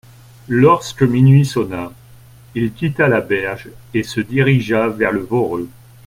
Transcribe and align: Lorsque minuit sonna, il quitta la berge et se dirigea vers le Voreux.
Lorsque 0.49 1.03
minuit 1.03 1.45
sonna, 1.45 1.91
il 2.55 2.73
quitta 2.73 3.07
la 3.07 3.21
berge 3.21 3.69
et 3.93 4.01
se 4.01 4.19
dirigea 4.19 4.87
vers 4.87 5.11
le 5.11 5.19
Voreux. 5.19 5.69